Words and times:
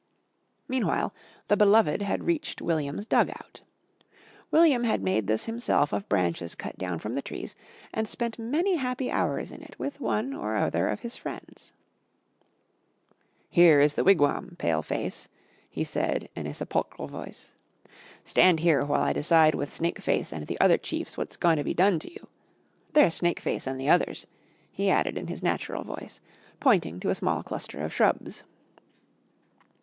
Meanwhile 0.67 1.13
the 1.47 1.55
beloved 1.55 2.01
had 2.01 2.23
reached 2.23 2.59
William's 2.59 3.05
"dug 3.05 3.29
out." 3.29 3.61
William 4.49 4.83
had 4.83 5.03
made 5.03 5.27
this 5.27 5.45
himself 5.45 5.93
of 5.93 6.09
branches 6.09 6.55
cut 6.55 6.75
down 6.75 6.97
from 6.97 7.13
the 7.13 7.21
trees 7.21 7.55
and 7.93 8.07
spent 8.07 8.39
many 8.39 8.77
happy 8.77 9.11
hours 9.11 9.51
in 9.51 9.61
it 9.61 9.77
with 9.77 9.99
one 9.99 10.33
or 10.33 10.55
other 10.55 10.87
of 10.87 11.01
his 11.01 11.15
friends. 11.17 11.71
"Here 13.47 13.79
is 13.79 13.93
the 13.93 14.03
wigwam, 14.03 14.55
Pale 14.57 14.81
face," 14.81 15.29
he 15.69 15.83
said 15.83 16.29
in 16.35 16.47
a 16.47 16.53
sepulchral 16.55 17.07
voice. 17.07 17.53
"Stand 18.23 18.61
here 18.61 18.83
while 18.83 19.03
I 19.03 19.13
decide 19.13 19.53
with 19.53 19.71
Snake 19.71 19.99
Face 20.01 20.33
and 20.33 20.47
the 20.47 20.59
other 20.59 20.79
chiefs 20.79 21.15
what's 21.15 21.37
goin' 21.37 21.57
to 21.57 21.63
be 21.63 21.75
done 21.75 21.99
to 21.99 22.11
you. 22.11 22.25
There's 22.93 23.13
Snake 23.13 23.39
Face 23.39 23.67
an' 23.67 23.77
the 23.77 23.89
others," 23.89 24.25
he 24.71 24.89
added 24.89 25.15
in 25.15 25.27
his 25.27 25.43
natural 25.43 25.83
voice, 25.83 26.21
pointing 26.59 26.99
to 27.01 27.09
a 27.09 27.13
small 27.13 27.43
cluster 27.43 27.79
of 27.81 27.93
shrubs. 27.93 28.43